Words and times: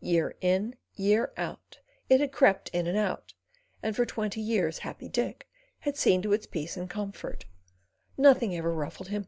Year 0.00 0.36
in, 0.40 0.76
year 0.94 1.32
out, 1.36 1.80
it 2.08 2.20
had 2.20 2.30
crept 2.30 2.68
in 2.68 2.86
and 2.86 2.96
out, 2.96 3.34
and 3.82 3.96
for 3.96 4.06
twenty 4.06 4.40
years 4.40 4.78
Happy 4.86 5.08
Dick 5.08 5.48
had 5.80 5.96
seen 5.96 6.22
to 6.22 6.32
its 6.32 6.46
peace 6.46 6.76
and 6.76 6.88
comfort. 6.88 7.46
Nothing 8.16 8.54
ever 8.56 8.72
ruffled 8.72 9.08
him. 9.08 9.26